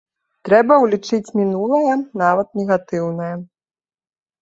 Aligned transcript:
Трэба 0.47 0.73
ўлічыць 0.83 1.33
мінулае, 1.41 1.93
нават 2.25 2.47
негатыўнае. 2.63 3.33